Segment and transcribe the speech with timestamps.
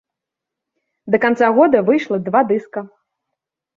[1.15, 2.87] Да канца года выйшла два дыска.